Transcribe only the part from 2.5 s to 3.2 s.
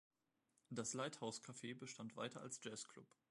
Jazzclub.